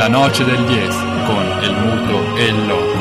[0.00, 0.88] La noce del 10
[1.26, 2.98] con el muto e il loco.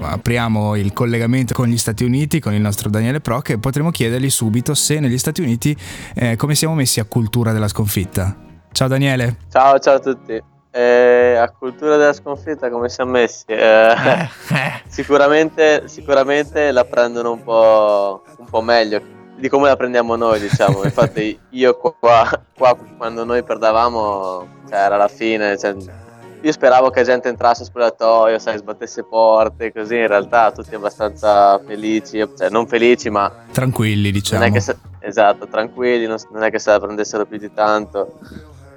[0.00, 4.30] apriamo il collegamento con gli Stati Uniti, con il nostro Daniele Proc e potremo chiedergli
[4.30, 5.76] subito se negli Stati Uniti
[6.14, 8.34] eh, come siamo messi a cultura della sconfitta.
[8.72, 9.36] Ciao Daniele.
[9.50, 10.42] Ciao, ciao a tutti.
[10.70, 13.44] Eh, a cultura della sconfitta come siamo messi?
[13.48, 14.28] Eh,
[14.88, 20.84] sicuramente, sicuramente la prendono un po', un po', meglio di come la prendiamo noi, diciamo.
[20.86, 25.74] Infatti io qua, qua quando noi perdavamo, cioè, era la fine, cioè,
[26.40, 31.58] io speravo che gente entrasse a spogliatoio, sai, sbattesse porte, così in realtà tutti abbastanza
[31.66, 33.32] felici, cioè non felici ma...
[33.50, 34.60] Tranquilli diciamo.
[34.60, 38.18] Se, esatto, tranquilli, non, non, è che se la prendessero più di tanto.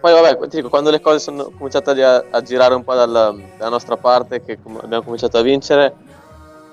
[0.02, 3.70] Poi vabbè, dico, quando le cose sono cominciate a, a girare un po' dalla, dalla
[3.70, 5.94] nostra parte, che abbiamo cominciato a vincere,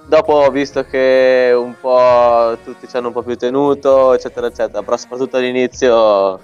[0.07, 4.83] dopo ho visto che un po' tutti ci hanno un po' più tenuto, eccetera, eccetera,
[4.83, 6.41] però soprattutto all'inizio è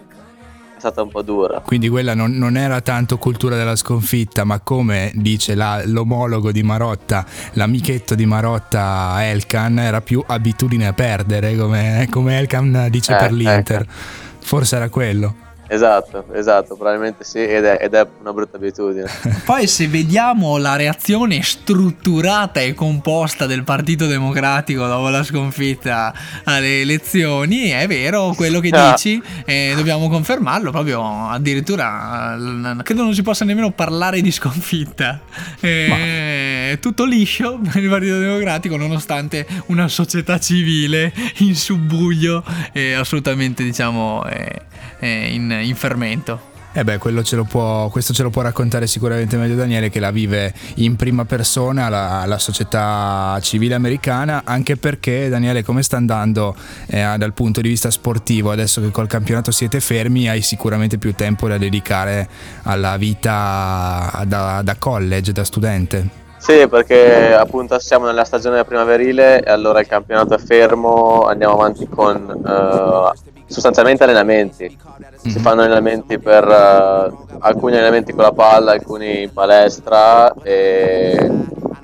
[0.79, 1.61] stata un po' dura.
[1.61, 6.63] Quindi quella non, non era tanto cultura della sconfitta, ma come dice la, l'omologo di
[6.63, 13.17] Marotta, l'amichetto di Marotta Elkan, era più abitudine a perdere, come, come Elkan dice eh,
[13.17, 13.81] per l'Inter.
[13.83, 13.93] Ecco.
[14.41, 15.47] Forse era quello.
[15.71, 19.07] Esatto, esatto, probabilmente sì, ed è, ed è, una brutta abitudine.
[19.45, 26.81] Poi se vediamo la reazione strutturata e composta del Partito Democratico dopo la sconfitta alle
[26.81, 28.93] elezioni, è vero quello che ah.
[28.93, 32.37] dici, eh, dobbiamo confermarlo, proprio addirittura
[32.83, 35.21] credo non si possa nemmeno parlare di sconfitta.
[35.61, 42.95] Eh, è tutto liscio per il Partito Democratico nonostante una società civile in subbuglio e
[42.95, 44.25] assolutamente diciamo...
[44.27, 44.68] Eh,
[44.99, 46.49] eh, in, in fermento.
[46.71, 50.53] Eh beh, ce può, questo ce lo può raccontare sicuramente meglio Daniele che la vive
[50.77, 56.55] in prima persona la, la società civile americana, anche perché Daniele come sta andando
[56.87, 61.15] eh, dal punto di vista sportivo, adesso che col campionato siete fermi hai sicuramente più
[61.15, 62.29] tempo da dedicare
[62.65, 66.27] alla vita da, da college, da studente.
[66.37, 71.89] Sì, perché appunto siamo nella stagione primaverile e allora il campionato è fermo, andiamo avanti
[71.89, 74.79] con uh, sostanzialmente allenamenti.
[75.17, 75.43] Si mhm.
[75.43, 81.31] fanno allenamenti per uh, alcuni allenamenti con la palla, alcuni in palestra e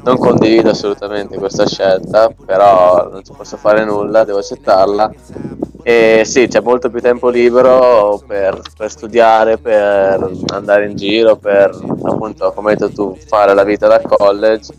[0.04, 5.10] non condivido assolutamente questa scelta, però non ci posso fare nulla, devo accettarla.
[5.82, 11.70] E sì, c'è molto più tempo libero per, per studiare, per andare in giro, per
[12.02, 14.72] appunto, come hai detto tu, fare la vita da college.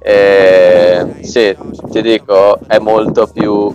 [0.00, 1.56] E sì,
[1.90, 3.74] ti dico, è molto più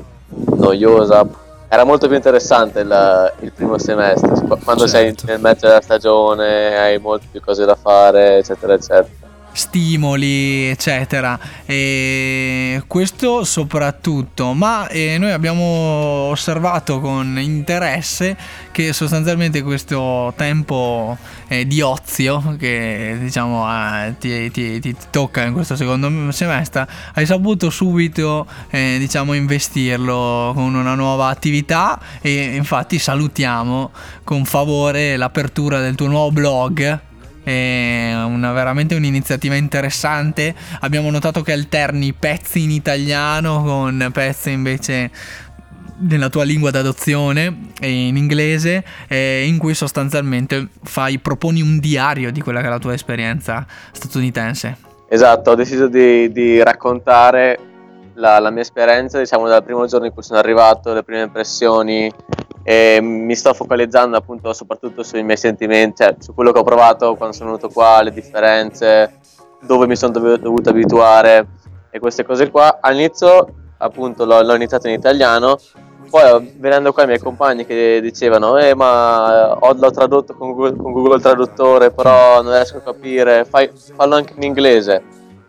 [0.55, 1.27] noiosa
[1.73, 4.29] era molto più interessante il, il primo semestre,
[4.63, 4.87] quando certo.
[4.87, 9.21] sei nel mezzo della stagione, hai molte più cose da fare, eccetera, eccetera
[9.53, 11.39] stimoli, eccetera.
[11.65, 18.35] E questo soprattutto, ma eh, noi abbiamo osservato con interesse
[18.71, 21.17] che sostanzialmente questo tempo
[21.53, 27.25] eh, di ozio che diciamo eh, ti, ti, ti, tocca in questo secondo semestre, hai
[27.27, 33.91] saputo subito eh, diciamo investirlo con una nuova attività e infatti salutiamo
[34.23, 36.99] con favore l'apertura del tuo nuovo blog
[37.43, 40.55] è una, veramente un'iniziativa interessante.
[40.79, 45.11] Abbiamo notato che alterni pezzi in italiano con pezzi invece
[45.97, 52.41] nella tua lingua d'adozione e in inglese in cui sostanzialmente fai proponi un diario di
[52.41, 54.91] quella che è la tua esperienza statunitense.
[55.07, 57.59] Esatto, ho deciso di, di raccontare
[58.15, 62.11] la, la, mia esperienza, diciamo dal primo giorno in cui sono arrivato, le prime impressioni,
[62.63, 67.15] e mi sto focalizzando appunto soprattutto sui miei sentimenti, cioè su quello che ho provato
[67.15, 69.19] quando sono venuto qua, le differenze,
[69.61, 71.47] dove mi sono dov- dovuto abituare
[71.91, 72.79] e queste cose qua.
[72.81, 75.59] All'inizio appunto l'ho, l'ho iniziato in italiano,
[76.13, 80.75] poi venendo qua i miei compagni che dicevano eh ma ho, l'ho tradotto con Google,
[80.75, 85.01] con Google Traduttore però non riesco a capire, fai, fallo anche in inglese.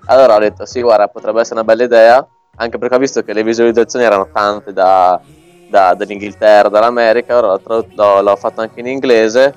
[0.06, 2.26] Allora ho detto sì guarda potrebbe essere una bella idea,
[2.56, 5.20] anche perché ho visto che le visualizzazioni erano tante da
[5.68, 9.52] da, dall'Inghilterra, dall'America, ora l'ho, l'ho, l'ho, fatto anche in inglese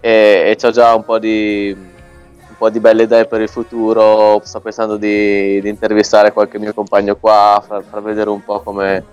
[0.00, 1.74] e, e ho già un po, di,
[2.70, 7.62] di belle idee per il futuro, sto pensando di, di intervistare qualche mio compagno qua,
[7.66, 9.04] far, far vedere un po' come,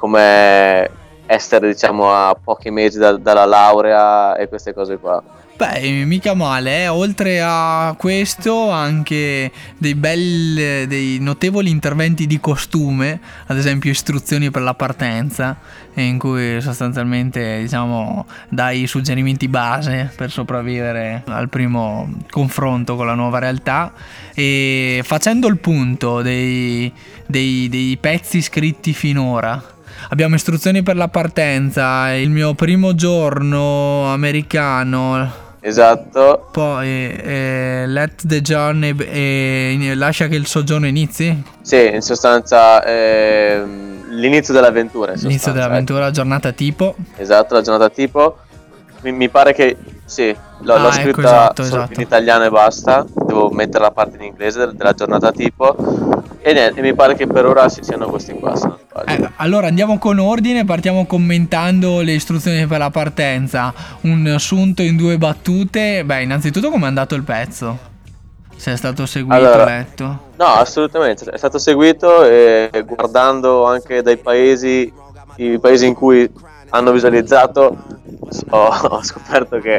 [0.00, 0.90] come
[1.26, 5.22] essere diciamo a pochi mesi da, dalla laurea e queste cose qua.
[5.60, 6.88] Beh, mica male, eh?
[6.88, 14.62] oltre a questo anche dei belli, dei notevoli interventi di costume, ad esempio istruzioni per
[14.62, 15.58] la partenza,
[15.94, 23.38] in cui sostanzialmente diciamo dai suggerimenti base per sopravvivere al primo confronto con la nuova
[23.38, 23.92] realtà
[24.34, 26.90] e facendo il punto dei,
[27.26, 29.78] dei, dei pezzi scritti finora
[30.10, 35.48] abbiamo istruzioni per la partenza, il mio primo giorno americano.
[35.62, 36.48] Esatto.
[36.50, 41.42] Poi eh, let the journey eh, lascia che il soggiorno inizi?
[41.60, 45.12] Sì, in sostanza ehm, l'inizio dell'avventura.
[45.12, 46.94] in L'inizio sostanza, dell'avventura, giornata tipo.
[46.98, 47.20] ecco.
[47.22, 48.38] Esatto, la giornata tipo.
[49.02, 51.92] Mi, mi pare che sì, l'ho, Ah, l'ho ecco, scritta esatto, solo esatto.
[51.94, 53.04] in italiano e basta.
[53.26, 55.76] Devo mettere la parte in inglese del- della giornata tipo.
[56.42, 58.54] E niente, mi pare che per ora si siano questi qua.
[59.06, 63.74] Eh, allora andiamo con ordine, partiamo commentando le istruzioni per la partenza.
[64.02, 66.02] Un assunto in due battute.
[66.02, 67.88] Beh, innanzitutto come è andato il pezzo?
[68.56, 70.04] Se è stato seguito, Allora, letto.
[70.36, 74.90] No, assolutamente, è stato seguito e guardando anche dai paesi,
[75.36, 76.30] i paesi in cui
[76.70, 77.76] hanno visualizzato,
[78.48, 79.78] ho, ho scoperto che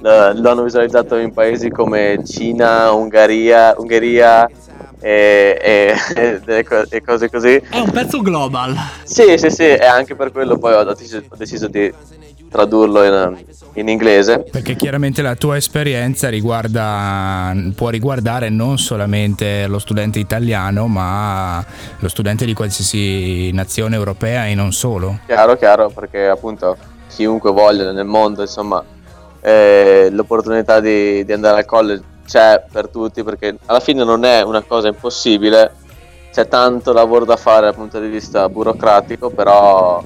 [0.00, 4.48] lo, lo hanno visualizzato in paesi come Cina, Ungheria, Ungheria
[5.00, 5.58] e,
[6.14, 6.42] e-
[6.88, 7.56] e cose così.
[7.56, 8.76] È un pezzo global.
[9.04, 11.92] Sì, sì, sì, e anche per quello poi ho deciso, ho deciso di
[12.48, 13.44] tradurlo in,
[13.74, 14.44] in inglese.
[14.50, 21.64] Perché chiaramente la tua esperienza riguarda, può riguardare non solamente lo studente italiano, ma
[21.98, 25.18] lo studente di qualsiasi nazione europea e non solo.
[25.26, 26.76] Chiaro, chiaro, perché appunto
[27.08, 28.82] chiunque voglia nel mondo, insomma,
[29.40, 34.42] eh, l'opportunità di, di andare al college c'è per tutti, perché alla fine non è
[34.42, 35.72] una cosa impossibile,
[36.32, 40.04] c'è tanto lavoro da fare dal punto di vista burocratico, però,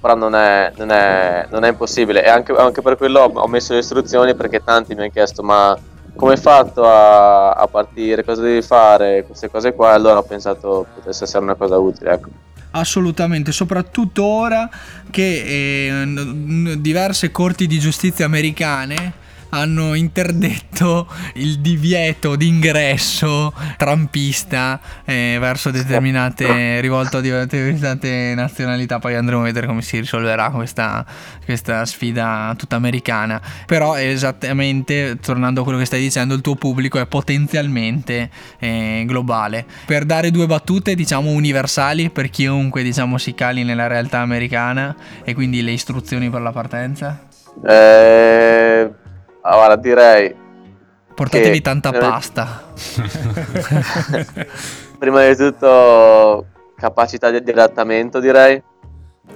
[0.00, 2.24] però non, è, non, è, non è impossibile.
[2.24, 5.76] E anche, anche per quello ho, messo le istruzioni, perché tanti mi hanno chiesto, ma
[6.14, 10.86] come hai fatto a, a partire, cosa devi fare, queste cose qua, allora ho pensato
[10.94, 12.28] potesse essere una cosa utile, ecco.
[12.70, 14.68] Assolutamente, soprattutto ora
[15.10, 25.70] che eh, diverse corti di giustizia americane hanno interdetto il divieto d'ingresso trampista eh, verso
[25.70, 28.98] determinate rivolto a determinate nazionalità.
[28.98, 31.04] Poi andremo a vedere come si risolverà questa,
[31.44, 33.40] questa sfida tutta americana.
[33.66, 39.64] Però esattamente tornando a quello che stai dicendo il tuo pubblico è potenzialmente eh, globale.
[39.84, 44.94] Per dare due battute diciamo universali per chiunque diciamo si cali nella realtà americana
[45.24, 47.26] e quindi le istruzioni per la partenza?
[47.66, 48.90] Eh,
[49.46, 50.34] allora direi
[51.14, 52.62] portatevi tanta eh, pasta.
[54.98, 56.46] Prima di tutto
[56.76, 58.62] capacità di, di adattamento direi.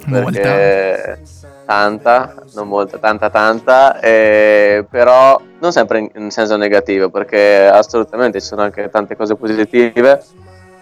[0.06, 1.18] Molta.
[1.66, 8.40] Tanta non molta tanta tanta eh, però non sempre in, in senso negativo perché assolutamente
[8.40, 10.22] ci sono anche tante cose positive.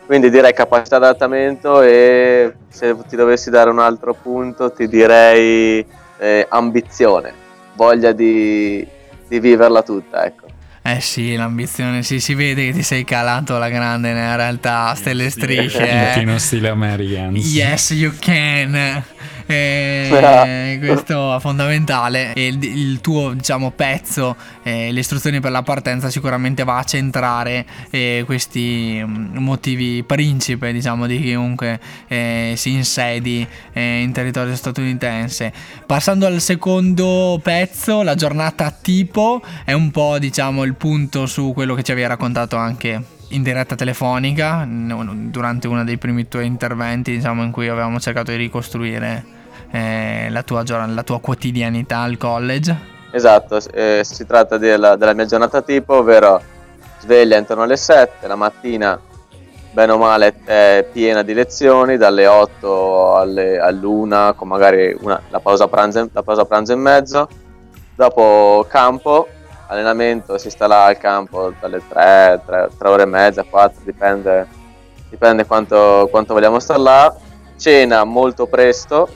[0.07, 5.87] Quindi direi capacità di adattamento e se ti dovessi dare un altro punto ti direi
[6.17, 7.47] eh, ambizione
[7.79, 8.85] voglia di,
[9.29, 10.47] di viverla tutta ecco
[10.83, 15.27] Eh sì, l'ambizione, sì, si vede che ti sei calato alla grande nella realtà, stelle
[15.27, 15.87] e strisce.
[15.87, 16.01] eh.
[16.01, 17.53] Latino stile Americans.
[17.53, 19.03] Yes, you can.
[19.51, 22.35] Eh, questo è fondamentale.
[22.35, 26.85] E il, il tuo, diciamo, pezzo, eh, le istruzioni per la partenza, sicuramente va a
[26.85, 35.53] centrare eh, questi mm, motivi principe, diciamo, di chiunque si insedi in territorio statunitense.
[35.87, 41.75] Passando al secondo pezzo, la giornata tipo, è un po', diciamo, il punto su quello
[41.75, 47.43] che ci avevi raccontato anche in diretta telefonica durante uno dei primi tuoi interventi, diciamo,
[47.43, 49.37] in cui avevamo cercato di ricostruire
[49.71, 52.97] eh, la, tua, la tua quotidianità al college.
[53.11, 56.41] Esatto, eh, si tratta della, della mia giornata tipo, ovvero
[57.01, 59.01] sveglia intorno alle 7, la mattina
[59.71, 65.41] bene o male è piena di lezioni, dalle 8 alle, all'1 con magari una- la,
[65.41, 67.29] pausa pranzo, la pausa pranzo in mezzo,
[67.95, 69.29] dopo campo,
[69.69, 74.47] allenamento, si sta là al campo dalle 3, 3, ore e mezza, 4, dipende,
[75.11, 77.15] dipende quanto, quanto vogliamo stare là,
[77.57, 79.09] cena molto presto,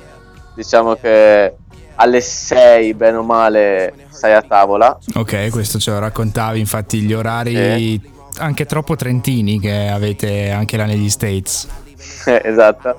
[0.55, 1.57] diciamo che
[1.95, 4.99] alle 6 bene o male sei a tavola.
[5.15, 8.01] Ok, questo ce lo raccontavi, infatti gli orari
[8.39, 11.69] anche troppo trentini che avete anche là negli States.
[12.25, 12.97] esatto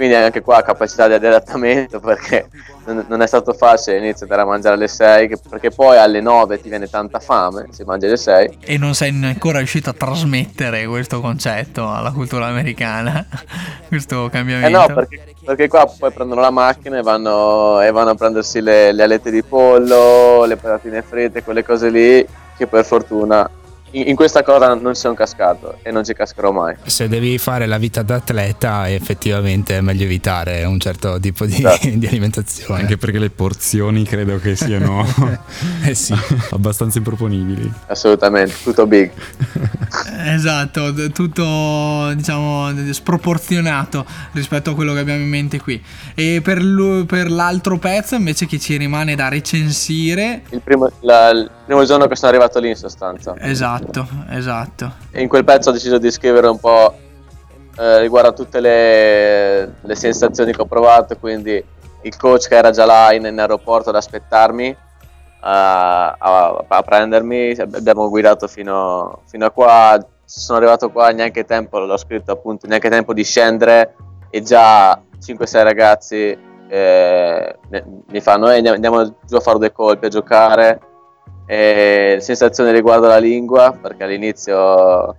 [0.00, 2.48] quindi anche qua capacità di adattamento perché
[2.86, 6.22] non, non è stato facile all'inizio andare a mangiare alle 6 che- perché poi alle
[6.22, 9.92] 9 ti viene tanta fame se mangi alle 6 E non sei ancora riuscito a
[9.92, 13.26] trasmettere questo concetto alla cultura americana,
[13.88, 14.78] questo eh cambiamento.
[14.78, 18.92] no perché, perché qua poi prendono la macchina e vanno, e vanno a prendersi le,
[18.92, 22.26] le alette di pollo le patatine fritte quelle cose lì
[22.56, 23.48] che per fortuna
[23.92, 26.76] in, in questa cosa non ci sono cascato e non ci cascherò mai.
[26.84, 31.88] Se devi fare la vita d'atleta, effettivamente è meglio evitare un certo tipo di, Esatto.
[31.92, 32.80] di alimentazione.
[32.82, 35.04] Anche perché le porzioni credo che siano
[35.84, 36.14] eh sì.
[36.50, 37.70] abbastanza improponibili.
[37.86, 39.10] Assolutamente, tutto big.
[40.24, 45.82] Esatto, tutto diciamo sproporzionato rispetto a quello che abbiamo in mente qui.
[46.14, 51.84] E per l'altro pezzo invece che ci rimane da recensire, Il primo, la- il primo
[51.84, 53.34] giorno che sono arrivato lì in sostanza.
[53.40, 53.79] esatto,
[54.30, 54.92] esatto.
[55.10, 56.94] E in quel pezzo ho deciso di scrivere un po'
[57.78, 61.62] eh, riguardo a tutte le, le sensazioni che ho provato, quindi
[62.02, 64.76] il coach che era già là in, in aeroporto ad aspettarmi
[65.40, 71.78] a, a- a prendermi, abbiamo guidato fino, fino a qua, sono arrivato qua neanche tempo,
[71.78, 73.94] l'ho scritto appunto, neanche tempo di scendere
[74.30, 77.56] e già 5-6 ragazzi eh,
[78.08, 80.80] mi fanno "Eh, andiamo giù a fare due colpi, a giocare
[81.50, 85.16] e sensazione riguardo alla lingua perché all'inizio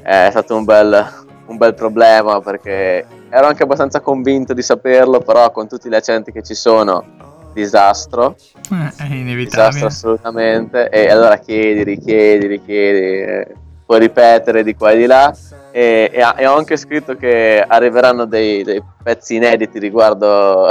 [0.00, 1.06] è stato un bel,
[1.48, 6.32] un bel problema perché ero anche abbastanza convinto di saperlo però con tutti gli accenti
[6.32, 7.04] che ci sono
[7.52, 8.36] disastro.
[8.70, 9.84] Eh, è disastro inevitabile.
[9.84, 10.88] assolutamente.
[10.88, 15.36] E allora chiedi, richiedi, richiedi eh, puoi ripetere di qua e di là.
[15.72, 20.70] E, e e ho anche scritto che arriveranno dei, dei pezzi inediti riguardo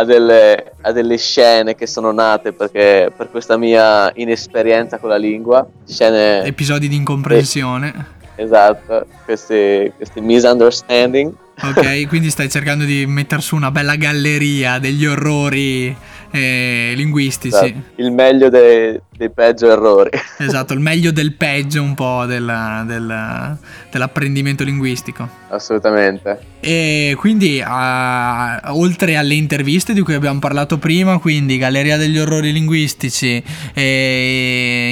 [0.00, 5.16] a delle, a delle scene che sono nate perché, per questa mia inesperienza con la
[5.16, 8.18] lingua scene Episodi di incomprensione.
[8.34, 15.04] esatto questi, questi misunderstanding Ok, quindi stai cercando di mettere su una bella galleria degli
[15.04, 15.94] orrori
[16.30, 17.54] eh, linguistici.
[17.54, 22.84] esatto, il meglio dei, dei peggio errori Esatto, il meglio del peggio un po' della-
[22.86, 23.56] del-
[23.90, 25.28] dell'apprendimento linguistico.
[25.48, 32.18] assolutamente E quindi, ah, oltre alle interviste di cui abbiamo parlato prima, quindi Galleria degli
[32.18, 33.42] Orrori Linguistici,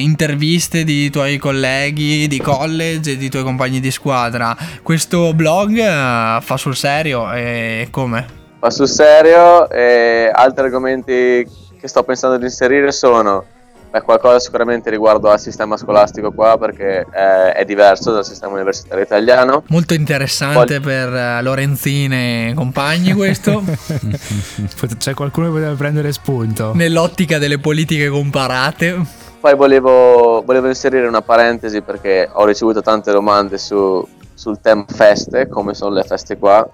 [0.00, 6.38] interviste di tuoi colleghi di college e di tuoi compagni di squadra, questo blog eh,
[6.40, 8.37] fa sul serio e come?
[8.60, 11.46] Ma sul serio, eh, altri argomenti
[11.78, 13.44] che sto pensando di inserire sono
[13.88, 19.04] beh, qualcosa sicuramente riguardo al sistema scolastico qua perché eh, è diverso dal sistema universitario
[19.04, 19.62] italiano.
[19.68, 23.62] Molto interessante per eh, Lorenzine e compagni questo,
[24.98, 26.72] C'è qualcuno che poteva prendere spunto.
[26.74, 29.26] nell'ottica delle politiche comparate.
[29.40, 35.46] Poi volevo, volevo inserire una parentesi perché ho ricevuto tante domande su- sul tema feste,
[35.46, 36.68] come sono le feste qua,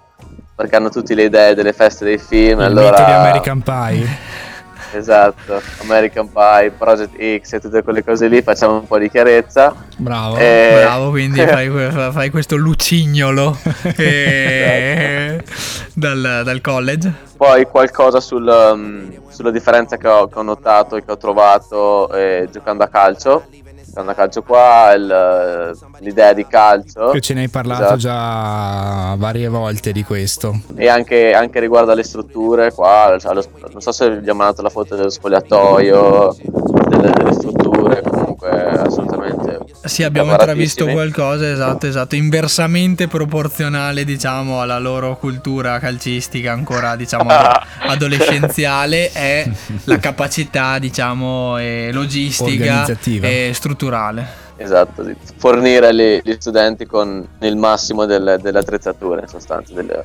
[0.55, 2.61] perché hanno tutte le idee delle feste dei film.
[2.61, 4.43] Il allora, mito di American Pie.
[4.95, 9.75] Esatto, American Pie, Project X e tutte quelle cose lì, facciamo un po' di chiarezza.
[9.97, 10.37] Bravo.
[10.37, 11.69] Eh, Bravo, quindi fai,
[12.13, 13.59] fai questo lucignolo
[13.97, 15.43] eh,
[15.95, 17.13] dal, dal college.
[17.37, 22.13] Poi qualcosa sul, um, sulla differenza che ho, che ho notato e che ho trovato
[22.13, 23.47] eh, giocando a calcio.
[24.15, 27.97] Calcio qua, il- l'idea di calcio Che ce ne hai parlato Esatto.
[27.99, 30.59] già varie volte di questo.
[30.75, 34.71] e anche, anche riguardo alle strutture qua, cioè, non so se vi ho mandato la
[34.71, 36.35] foto dello spogliatoio,
[36.89, 39.54] delle, delle strutture, comunque assolutamente.
[39.85, 47.29] Sì, abbiamo intravisto qualcosa, esatto, esatto, inversamente proporzionale, diciamo, alla loro cultura calcistica ancora, diciamo,
[47.31, 49.49] ado- adolescenziale è
[49.85, 52.87] la capacità, diciamo, eh, logistica
[53.21, 54.43] e strutturale.
[54.57, 60.05] Esatto, di fornire gli, gli studenti con il massimo delle, delle attrezzature, in sostanza, delle-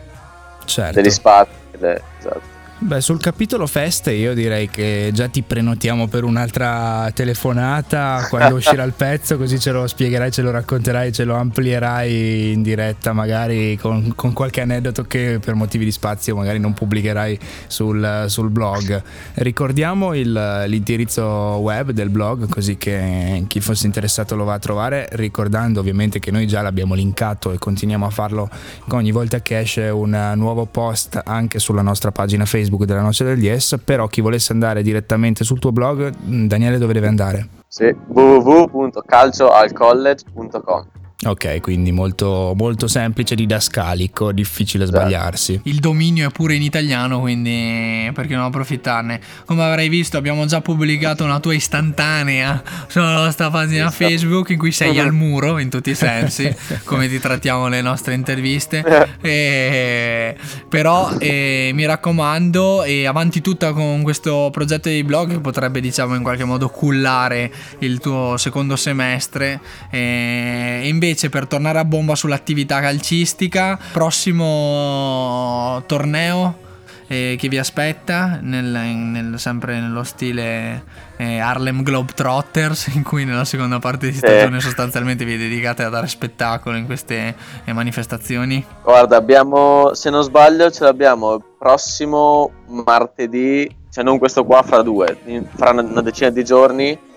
[0.65, 1.01] Certo.
[1.01, 1.51] degli spazi.
[1.71, 2.57] delle- esatto.
[2.81, 8.83] Beh, sul capitolo feste io direi che già ti prenotiamo per un'altra telefonata quando uscirà
[8.83, 13.77] il pezzo, così ce lo spiegherai, ce lo racconterai, ce lo amplierai in diretta, magari
[13.77, 19.03] con, con qualche aneddoto che per motivi di spazio magari non pubblicherai sul, sul blog.
[19.33, 25.09] Ricordiamo il- l'indirizzo web del blog, così che chi fosse interessato lo va a trovare,
[25.11, 28.49] ricordando ovviamente che noi già l'abbiamo linkato e continuiamo a farlo
[28.91, 33.39] ogni volta che esce un nuovo post anche sulla nostra pagina Facebook della Noce del
[33.39, 37.47] DS, però chi volesse andare direttamente sul tuo blog, Daniele dove deve andare?
[37.67, 44.99] Sì, www.calcioalcollege.com Ok, quindi molto, molto semplice, didascalico, difficile Esatto.
[45.01, 45.59] sbagliarsi.
[45.63, 49.19] Il dominio è pure in italiano, quindi perché non approfittarne?
[49.43, 54.05] Come avrai visto, abbiamo già pubblicato una tua istantanea sulla nostra pagina Esatto.
[54.05, 58.13] Facebook in cui sei al muro in tutti i sensi, come ti trattiamo le nostre
[58.13, 58.81] interviste.
[59.19, 60.37] E-
[60.69, 66.15] però eh, mi raccomando, e avanti tutta con questo progetto di blog che potrebbe, diciamo,
[66.15, 69.59] in qualche modo cullare il tuo secondo semestre.
[69.89, 76.67] E invece, per tornare a bomba sull'attività calcistica, prossimo torneo
[77.11, 80.83] eh, che vi aspetta, nel, nel, sempre nello stile
[81.17, 86.07] eh, Harlem Globetrotters, in cui nella seconda parte di stagione sostanzialmente vi dedicate a dare
[86.07, 87.35] spettacolo in queste
[87.65, 88.63] eh, manifestazioni?
[88.83, 94.83] Guarda, abbiamo, se non sbaglio, ce l'abbiamo il prossimo martedì, cioè non questo qua, fra
[94.83, 95.17] due,
[95.55, 97.07] fra una decina di giorni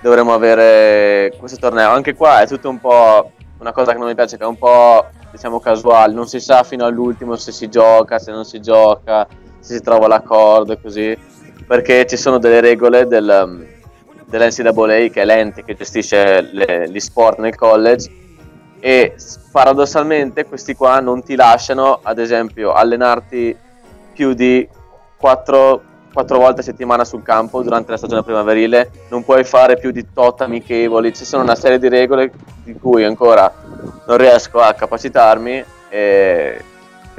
[0.00, 1.90] dovremo avere questo torneo.
[1.90, 3.32] Anche qua è tutto un po'
[3.62, 6.64] una cosa che non mi piace, che è un po' diciamo casuale, non si sa
[6.64, 9.26] fino all'ultimo se si gioca, se non si gioca,
[9.60, 11.16] se si trova l'accordo e così,
[11.64, 13.64] perché ci sono delle regole del, um,
[14.26, 18.10] dell'NCAA che è l'ente che gestisce le, gli sport nel college
[18.80, 19.14] e
[19.52, 23.56] paradossalmente questi qua non ti lasciano ad esempio allenarti
[24.12, 24.68] più di
[25.16, 29.90] 4 quattro volte a settimana sul campo durante la stagione primaverile, non puoi fare più
[29.90, 33.52] di tot amichevoli, ci sono una serie di regole di cui ancora
[34.06, 36.64] non riesco a capacitarmi, e,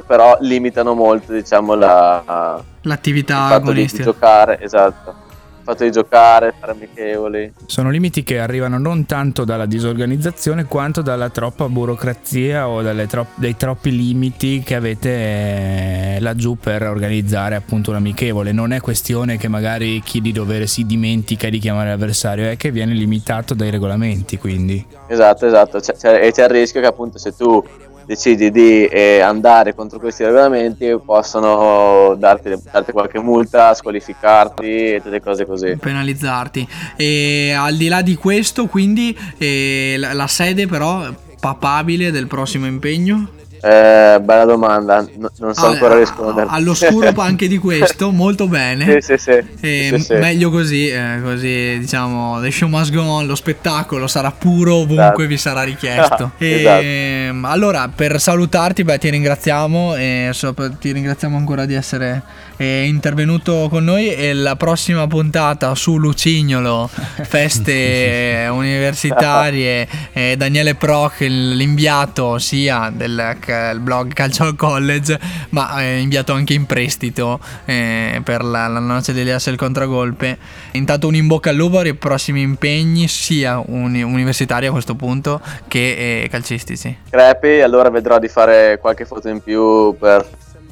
[0.06, 4.02] però limitano molto diciamo, la, l'attività agonistica.
[4.02, 5.22] Di, di giocare, esatto
[5.64, 7.52] fatto di giocare, fare amichevoli.
[7.66, 13.56] Sono limiti che arrivano non tanto dalla disorganizzazione quanto dalla troppa burocrazia o tro- dai
[13.56, 18.52] troppi limiti che avete eh, laggiù per organizzare appunto un amichevole.
[18.52, 22.70] Non è questione che magari chi di dovere si dimentica di chiamare l'avversario, è che
[22.70, 24.84] viene limitato dai regolamenti quindi.
[25.08, 25.80] Esatto, esatto.
[25.80, 27.62] C'è, c'è, e c'è il rischio che appunto se tu
[28.06, 35.20] decidi di eh, andare contro questi regolamenti possono darti, darti, qualche multa, squalificarti e tutte
[35.20, 35.76] cose così.
[35.76, 36.66] Penalizzarti.
[36.96, 41.06] E al di là di questo, quindi eh, la, la sede però
[41.40, 43.28] papabile del prossimo impegno?
[43.64, 46.48] Eh, bella domanda, no, non so ah, ancora rispondere.
[46.50, 49.00] All'oscuro anche di questo, molto bene.
[49.00, 49.88] Sì, sì, sì.
[49.88, 50.14] sì, sì.
[50.16, 55.04] Meglio così, eh, così diciamo, the show must go on, lo spettacolo sarà puro ovunque
[55.04, 55.26] esatto.
[55.26, 56.32] vi sarà richiesto.
[56.36, 56.82] e, esatto.
[56.82, 62.22] Ehm, allora, per salutarti, beh, ti ringraziamo e so, ti ringraziamo ancora di essere
[62.56, 66.88] eh, intervenuto con noi e la prossima puntata su Lucignolo,
[67.22, 73.36] feste universitarie, eh, Daniele Proc, l'inviato sia del
[73.80, 75.18] blog Calcio College,
[75.50, 80.38] ma è inviato anche in prestito eh, per la, la noce degli asse il contragolpe.
[80.72, 84.94] Intanto un in bocca al lupo per i prossimi impegni, sia uni- universitari a questo
[84.94, 86.96] punto che eh, calcistici.
[87.10, 90.24] Crepi, allora vedrò di fare qualche foto in più per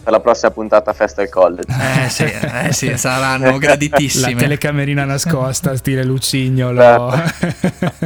[0.03, 1.73] per la prossima puntata Festa al College.
[1.73, 4.33] Eh sì, eh sì saranno graditissime.
[4.33, 6.81] La telecamerina nascosta, stile Lucignolo.
[6.81, 8.01] Esatto.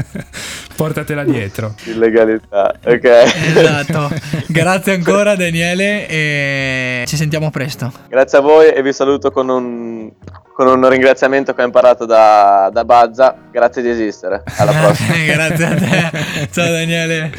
[0.77, 1.75] Portatela dietro.
[1.85, 3.05] Illegalità, ok.
[3.05, 4.11] Esatto.
[4.49, 7.91] Grazie ancora Daniele e ci sentiamo presto.
[8.09, 10.11] Grazie a voi e vi saluto con un,
[10.53, 13.35] con un ringraziamento che ho imparato da, da Bazza.
[13.51, 14.43] Grazie di esistere.
[14.59, 15.15] Alla prossima.
[15.25, 16.49] grazie a te.
[16.51, 17.33] Ciao Daniele.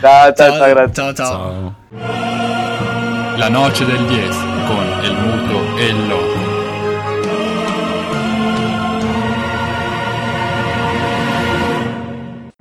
[0.00, 1.12] Ciao, ciao, ciao, ciao.
[1.12, 1.14] ciao.
[1.14, 2.41] ciao.
[3.36, 6.31] La noce del 10 con el muto e il loco.